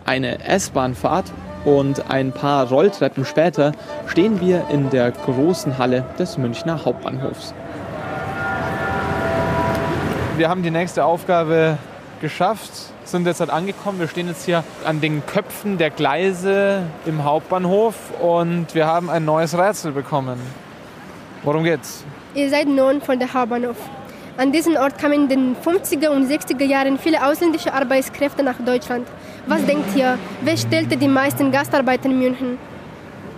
[0.06, 1.32] Eine S-Bahn-Fahrt
[1.66, 3.74] und ein paar Rolltreppen später
[4.08, 7.54] stehen wir in der großen Halle des Münchner Hauptbahnhofs.
[10.38, 11.78] Wir haben die nächste Aufgabe
[12.22, 12.72] geschafft,
[13.04, 14.00] sind jetzt halt angekommen.
[14.00, 19.26] Wir stehen jetzt hier an den Köpfen der Gleise im Hauptbahnhof und wir haben ein
[19.26, 20.40] neues Rätsel bekommen.
[21.44, 22.04] Worum geht's?
[22.36, 23.76] Ihr seid nun von der Hauptbahnhof.
[24.38, 29.08] An diesen Ort kamen in den 50er und 60er Jahren viele ausländische Arbeitskräfte nach Deutschland.
[29.48, 32.58] Was denkt ihr, wer stellte die meisten Gastarbeiter in München?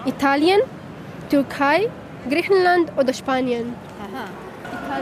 [0.05, 0.59] Italien,
[1.29, 1.89] Türkei,
[2.29, 3.73] Griechenland oder Spanien?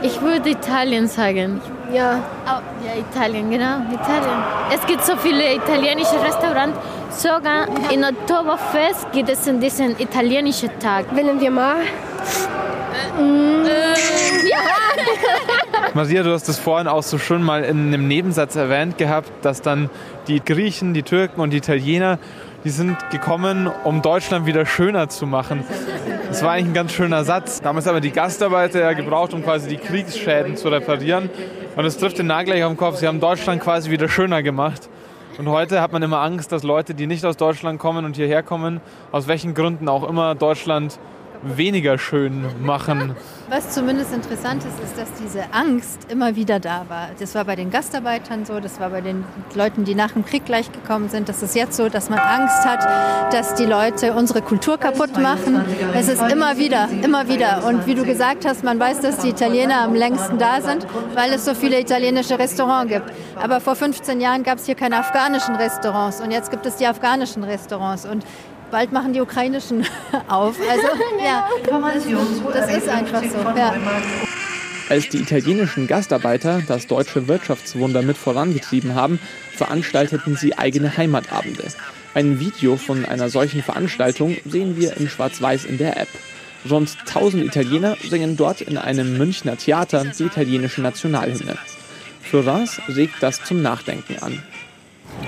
[0.02, 1.60] Ich würde Italien sagen.
[1.92, 4.42] Ja, Oh, ja, Italien, genau, Italien.
[4.74, 6.78] Es gibt so viele italienische Restaurants.
[7.10, 11.14] Sogar in Oktoberfest gibt es diesen italienischen Tag.
[11.14, 11.76] wählen wir mal.
[15.94, 19.60] Maria, du hast es vorhin auch so schön mal in einem Nebensatz erwähnt gehabt, dass
[19.60, 19.90] dann
[20.28, 22.18] die Griechen, die Türken und die Italiener,
[22.64, 25.64] die sind gekommen, um Deutschland wieder schöner zu machen.
[26.28, 27.60] Das war eigentlich ein ganz schöner Satz.
[27.60, 31.28] Damals haben wir die Gastarbeiter ja gebraucht, um quasi die Kriegsschäden zu reparieren.
[31.74, 32.96] Und es trifft den Nagel gleich auf den Kopf.
[32.96, 34.90] Sie haben Deutschland quasi wieder schöner gemacht.
[35.38, 38.42] Und heute hat man immer Angst, dass Leute, die nicht aus Deutschland kommen und hierher
[38.42, 40.98] kommen, aus welchen Gründen auch immer, Deutschland
[41.42, 43.14] weniger schön machen.
[43.48, 47.08] Was zumindest interessant ist, ist, dass diese Angst immer wieder da war.
[47.18, 49.24] Das war bei den Gastarbeitern so, das war bei den
[49.54, 51.28] Leuten, die nach dem Krieg gleich gekommen sind.
[51.28, 55.62] Das ist jetzt so, dass man Angst hat, dass die Leute unsere Kultur kaputt machen.
[55.94, 57.64] Es ist immer wieder, immer wieder.
[57.66, 61.32] Und wie du gesagt hast, man weiß, dass die Italiener am längsten da sind, weil
[61.32, 63.12] es so viele italienische Restaurants gibt.
[63.36, 66.86] Aber vor 15 Jahren gab es hier keine afghanischen Restaurants und jetzt gibt es die
[66.86, 68.06] afghanischen Restaurants.
[68.06, 68.24] Und
[68.72, 69.86] bald machen die ukrainischen
[70.28, 70.56] auf.
[70.68, 70.86] Also
[71.24, 71.48] ja,
[72.52, 73.38] das ist einfach so.
[73.56, 73.76] Ja.
[74.88, 79.20] Als die italienischen Gastarbeiter das deutsche Wirtschaftswunder mit vorangetrieben haben,
[79.52, 81.64] veranstalteten sie eigene Heimatabende.
[82.14, 86.08] Ein Video von einer solchen Veranstaltung sehen wir in Schwarz-Weiß in der App.
[86.68, 91.56] Rund 1000 Italiener singen dort in einem Münchner Theater die italienische Nationalhymne.
[92.20, 94.42] Für Reims regt das zum Nachdenken an.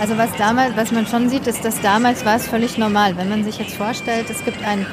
[0.01, 3.17] Also was damals, was man schon sieht, ist, dass damals war es völlig normal.
[3.17, 4.85] Wenn man sich jetzt vorstellt, es gibt ein,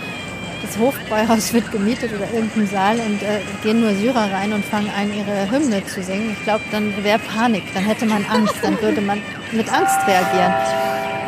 [0.61, 4.89] das Hofbräuhaus wird gemietet oder irgendein Saal und äh, gehen nur Syrer rein und fangen
[4.97, 6.35] an, ihre Hymne zu singen.
[6.37, 9.19] Ich glaube, dann wäre Panik, dann hätte man Angst, dann würde man
[9.51, 10.53] mit Angst reagieren.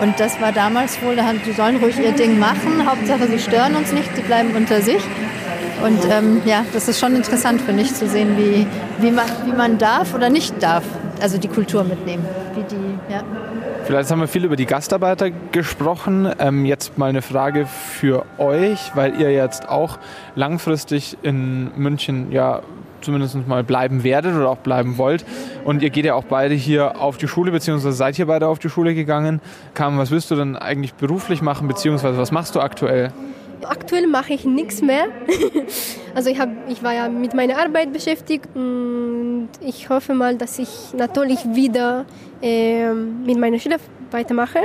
[0.02, 3.40] Und das war damals wohl, da haben- die sollen ruhig ihr Ding machen, Hauptsache sie
[3.40, 5.02] stören uns nicht, sie bleiben unter sich.
[5.84, 8.66] Und ähm, ja, das ist schon interessant, finde ich, zu sehen, wie,
[9.00, 10.84] wie, man, wie man darf oder nicht darf,
[11.22, 12.26] also die Kultur mitnehmen.
[12.56, 13.24] Wie die, ja.
[13.86, 16.32] Vielleicht haben wir viel über die Gastarbeiter gesprochen.
[16.40, 20.00] Ähm, jetzt mal eine Frage für euch, weil ihr jetzt auch
[20.36, 22.62] langfristig in München ja
[23.02, 25.26] zumindest mal bleiben werdet oder auch bleiben wollt.
[25.66, 28.60] Und ihr geht ja auch beide hier auf die Schule, beziehungsweise seid ihr beide auf
[28.60, 29.42] die Schule gegangen.
[29.74, 33.12] Kam, was willst du denn eigentlich beruflich machen, beziehungsweise was machst du aktuell?
[33.66, 35.06] Aktuell mache ich nichts mehr.
[36.16, 40.60] Also ich, hab, ich war ja mit meiner Arbeit beschäftigt und ich hoffe mal, dass
[40.60, 42.06] ich natürlich wieder
[42.44, 43.78] ähm, mit meiner Schule
[44.12, 44.60] weitermache.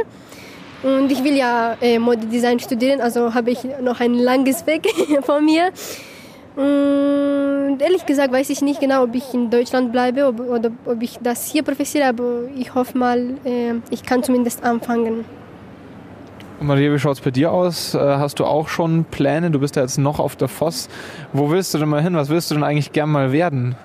[0.83, 4.87] Und ich will ja äh, Modedesign studieren, also habe ich noch ein langes Weg
[5.23, 5.71] vor mir.
[6.57, 11.01] Und ehrlich gesagt weiß ich nicht genau, ob ich in Deutschland bleibe ob, oder ob
[11.03, 15.25] ich das hier professiere, aber ich hoffe mal, äh, ich kann zumindest anfangen.
[16.61, 17.95] Und Maria, wie schaut es bei dir aus?
[17.95, 19.53] Äh, Hast du auch schon Pläne?
[19.53, 20.88] Du bist ja jetzt noch auf der Voss.
[21.33, 22.14] Wo willst du denn mal hin?
[22.17, 23.77] Was willst du denn eigentlich gern mal werden?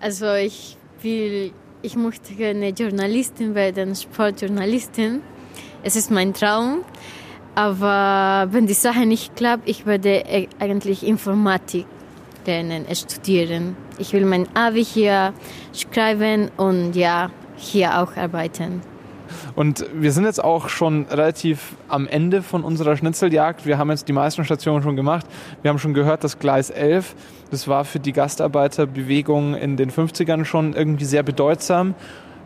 [0.00, 1.52] Also ich will,
[1.86, 5.22] ich möchte gerne Journalistin werden, Sportjournalistin.
[5.84, 6.80] Es ist mein Traum.
[7.54, 11.86] Aber wenn die Sache nicht klappt, ich werde e- eigentlich Informatik
[12.44, 13.76] lernen, äh, studieren.
[13.98, 15.32] Ich will mein Abi hier
[15.72, 18.82] schreiben und ja, hier auch arbeiten.
[19.54, 23.66] Und wir sind jetzt auch schon relativ am Ende von unserer Schnitzeljagd.
[23.66, 25.26] Wir haben jetzt die meisten Stationen schon gemacht.
[25.62, 27.14] Wir haben schon gehört, dass Gleis 11,
[27.50, 31.94] das war für die Gastarbeiterbewegung in den 50ern schon irgendwie sehr bedeutsam.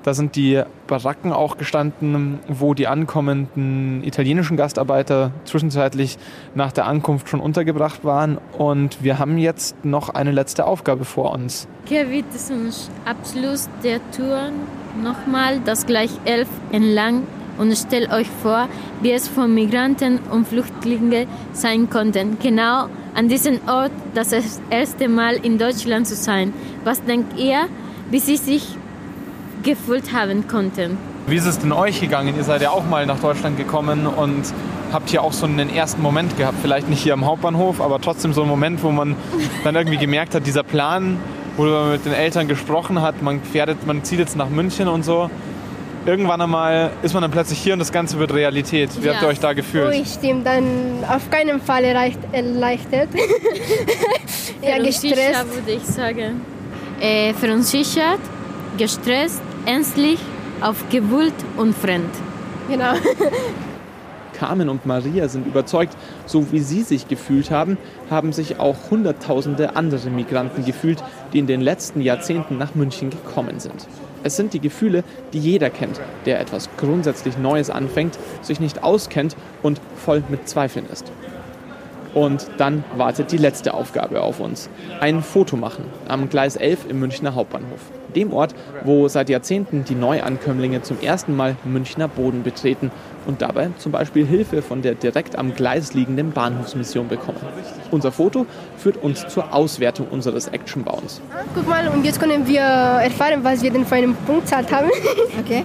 [0.02, 6.16] Da sind die Baracken auch gestanden, wo die ankommenden italienischen Gastarbeiter zwischenzeitlich
[6.54, 8.38] nach der Ankunft schon untergebracht waren.
[8.56, 11.68] Und wir haben jetzt noch eine letzte Aufgabe vor uns.
[11.84, 12.70] Hier wird zum
[13.04, 14.52] Abschluss der Tour
[14.96, 17.22] nochmal das gleich elf entlang
[17.58, 18.68] und stellt euch vor,
[19.02, 22.38] wie es von Migranten und Flüchtlingen sein konnten.
[22.42, 24.32] Genau an diesem Ort das
[24.70, 26.52] erste Mal in Deutschland zu sein.
[26.84, 27.66] Was denkt ihr,
[28.10, 28.66] wie sie sich
[29.62, 30.96] gefühlt haben konnten?
[31.26, 32.34] Wie ist es denn euch gegangen?
[32.36, 34.42] Ihr seid ja auch mal nach Deutschland gekommen und
[34.92, 36.56] habt hier auch so einen ersten Moment gehabt.
[36.62, 39.16] Vielleicht nicht hier am Hauptbahnhof, aber trotzdem so einen Moment, wo man
[39.62, 41.18] dann irgendwie gemerkt hat, dieser Plan,
[41.56, 45.04] wo man mit den Eltern gesprochen hat, man, fährt, man zieht jetzt nach München und
[45.04, 45.30] so.
[46.06, 48.88] Irgendwann einmal ist man dann plötzlich hier und das Ganze wird Realität.
[49.00, 49.12] Wie Ja.
[49.12, 49.94] habt ihr euch da Oh, gefühlt?
[49.94, 53.08] ich stimmt, dann auf keinen Fall erleichtert.
[54.62, 55.14] ja, gestresst.
[55.14, 56.40] Verunsichert, würde ich sagen.
[57.00, 58.20] Äh, verunsichert,
[58.78, 60.18] gestresst, ängstlich
[60.62, 62.10] auf gewollt und fremd.
[62.68, 62.92] Genau.
[64.40, 67.76] Carmen und Maria sind überzeugt, so wie sie sich gefühlt haben,
[68.08, 73.60] haben sich auch Hunderttausende andere Migranten gefühlt, die in den letzten Jahrzehnten nach München gekommen
[73.60, 73.86] sind.
[74.22, 79.36] Es sind die Gefühle, die jeder kennt, der etwas grundsätzlich Neues anfängt, sich nicht auskennt
[79.62, 81.12] und voll mit Zweifeln ist.
[82.14, 84.70] Und dann wartet die letzte Aufgabe auf uns.
[85.00, 87.99] Ein Foto machen am Gleis 11 im Münchner Hauptbahnhof.
[88.10, 92.90] Dem Ort, wo seit Jahrzehnten die Neuankömmlinge zum ersten Mal Münchner Boden betreten
[93.26, 97.38] und dabei zum Beispiel Hilfe von der direkt am Gleis liegenden Bahnhofsmission bekommen.
[97.90, 98.46] Unser Foto
[98.76, 101.20] führt uns zur Auswertung unseres Actionbauens.
[101.54, 104.90] Guck mal, und jetzt können wir erfahren, was wir denn für einen Punktzahl haben.
[105.40, 105.64] Okay.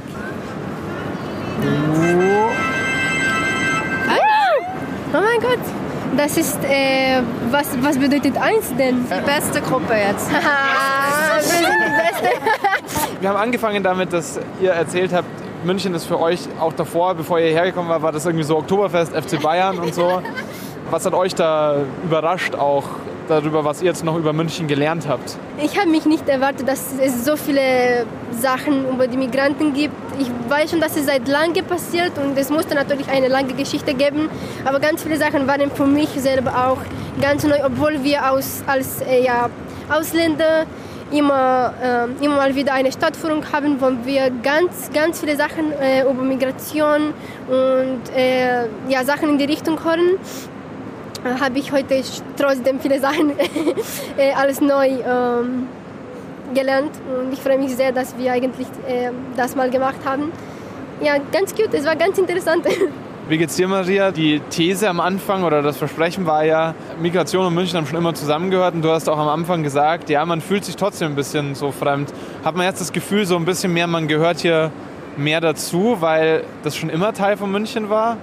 [5.13, 5.85] Oh mein Gott.
[6.17, 9.06] Das ist, äh, was, was bedeutet eins denn?
[9.06, 10.30] Die beste Gruppe jetzt.
[11.28, 12.36] Ah, wir sind die Beste.
[13.21, 15.28] Wir haben angefangen damit, dass ihr erzählt habt,
[15.65, 19.13] München ist für euch auch davor, bevor ihr hergekommen war, war das irgendwie so Oktoberfest,
[19.13, 20.21] FC Bayern und so.
[20.91, 22.84] Was hat euch da überrascht auch
[23.30, 25.38] darüber, was ihr jetzt noch über München gelernt habt?
[25.62, 29.96] Ich habe mich nicht erwartet, dass es so viele Sachen über die Migranten gibt.
[30.20, 33.94] Ich weiß schon, dass es seit langem passiert und es musste natürlich eine lange Geschichte
[33.94, 34.30] geben.
[34.64, 36.78] Aber ganz viele Sachen waren für mich selber auch
[37.22, 39.50] ganz neu, obwohl wir aus, als äh, ja,
[39.90, 40.66] Ausländer
[41.12, 46.02] immer, äh, immer mal wieder eine Stadtführung haben, wo wir ganz, ganz viele Sachen äh,
[46.02, 47.14] über Migration
[47.48, 50.18] und äh, ja, Sachen in die Richtung hören
[51.26, 52.02] habe ich heute
[52.38, 53.32] trotzdem viele Sachen
[54.18, 55.68] äh, alles neu ähm,
[56.54, 60.32] gelernt und ich freue mich sehr, dass wir eigentlich äh, das mal gemacht haben.
[61.02, 62.66] Ja, ganz gut, es war ganz interessant.
[63.28, 64.12] Wie geht's dir, Maria?
[64.12, 68.14] Die These am Anfang oder das Versprechen war ja, Migration und München haben schon immer
[68.14, 71.56] zusammengehört und du hast auch am Anfang gesagt, ja, man fühlt sich trotzdem ein bisschen
[71.56, 72.14] so fremd.
[72.44, 74.72] Hat man jetzt das Gefühl, so ein bisschen mehr, man gehört hier
[75.18, 78.18] mehr dazu, weil das schon immer Teil von München war?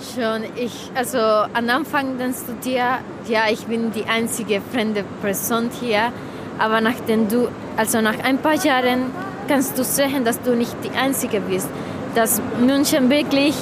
[0.00, 5.70] Schon, ich, also am Anfang denkst du dir, ja, ich bin die einzige fremde Person
[5.78, 6.10] hier,
[6.58, 9.12] aber nachdem du, also nach ein paar Jahren
[9.46, 11.68] kannst du sehen, dass du nicht die Einzige bist,
[12.14, 13.54] dass München wirklich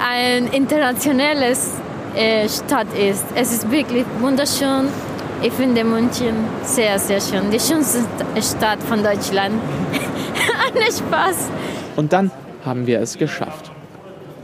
[0.00, 1.72] ein internationales
[2.14, 3.24] äh, Stadt ist.
[3.34, 4.88] Es ist wirklich wunderschön.
[5.42, 7.50] Ich finde München sehr, sehr schön.
[7.50, 8.00] Die schönste
[8.40, 9.54] Stadt von Deutschland.
[10.74, 11.48] Ein Spaß.
[11.96, 12.30] Und dann
[12.64, 13.73] haben wir es geschafft.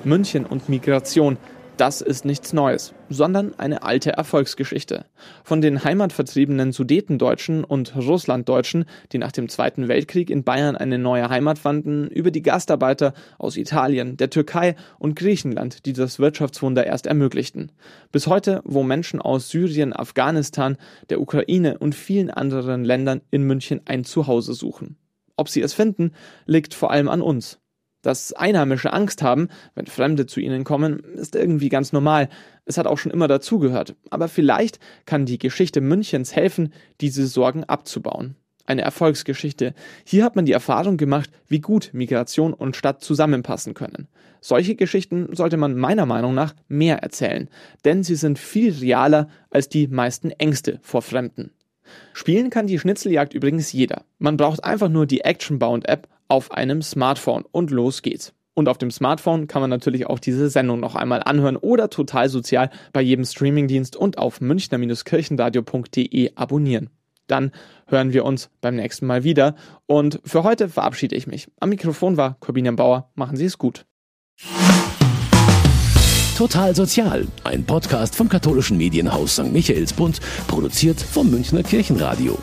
[0.05, 1.37] München und Migration,
[1.77, 5.07] das ist nichts Neues, sondern eine alte Erfolgsgeschichte.
[5.45, 11.29] Von den heimatvertriebenen Sudetendeutschen und Russlanddeutschen, die nach dem Zweiten Weltkrieg in Bayern eine neue
[11.31, 17.07] Heimat fanden, über die Gastarbeiter aus Italien, der Türkei und Griechenland, die das Wirtschaftswunder erst
[17.07, 17.73] ermöglichten.
[18.13, 20.77] Bis heute, wo Menschen aus Syrien, Afghanistan,
[21.09, 24.97] der Ukraine und vielen anderen Ländern in München ein Zuhause suchen.
[25.37, 26.13] Ob sie es finden,
[26.45, 27.59] liegt vor allem an uns.
[28.03, 32.29] Dass Einheimische Angst haben, wenn Fremde zu ihnen kommen, ist irgendwie ganz normal.
[32.65, 33.95] Es hat auch schon immer dazugehört.
[34.09, 38.37] Aber vielleicht kann die Geschichte Münchens helfen, diese Sorgen abzubauen.
[38.65, 39.75] Eine Erfolgsgeschichte.
[40.05, 44.09] Hier hat man die Erfahrung gemacht, wie gut Migration und Stadt zusammenpassen können.
[44.41, 47.49] Solche Geschichten sollte man meiner Meinung nach mehr erzählen,
[47.85, 51.51] denn sie sind viel realer als die meisten Ängste vor Fremden.
[52.13, 54.05] Spielen kann die Schnitzeljagd übrigens jeder.
[54.19, 58.33] Man braucht einfach nur die Actionbound-App auf einem Smartphone und los geht's.
[58.55, 62.29] Und auf dem Smartphone kann man natürlich auch diese Sendung noch einmal anhören oder total
[62.29, 66.91] sozial bei jedem Streamingdienst und auf münchner-kirchenradio.de abonnieren.
[67.27, 67.53] Dann
[67.87, 69.55] hören wir uns beim nächsten Mal wieder.
[69.87, 71.49] Und für heute verabschiede ich mich.
[71.61, 73.11] Am Mikrofon war Corbinian Bauer.
[73.15, 73.87] Machen Sie es gut.
[76.37, 79.53] Total Sozial, ein Podcast vom katholischen Medienhaus St.
[79.53, 82.39] Michaelsbund, produziert vom Münchner Kirchenradio.